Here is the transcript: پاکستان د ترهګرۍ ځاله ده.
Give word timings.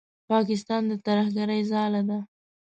پاکستان 0.31 0.81
د 0.89 0.91
ترهګرۍ 1.05 1.61
ځاله 1.71 2.01
ده. 2.09 2.19